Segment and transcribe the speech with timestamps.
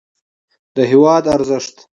[0.75, 1.75] د هېواد ارزښت